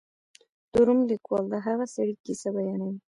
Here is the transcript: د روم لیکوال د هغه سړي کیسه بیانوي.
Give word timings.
د 0.71 0.73
روم 0.87 0.99
لیکوال 1.11 1.45
د 1.49 1.55
هغه 1.65 1.85
سړي 1.95 2.13
کیسه 2.25 2.49
بیانوي. 2.55 2.99